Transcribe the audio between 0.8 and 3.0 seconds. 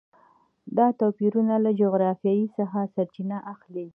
توپیرونه له جغرافیې څخه